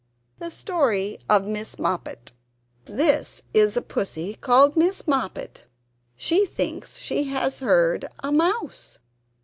[0.39, 2.31] THE STORY OF MISS MOPPET
[2.85, 5.67] This is a Pussy called Miss Moppet;
[6.15, 8.97] she thinks she has heard a mouse!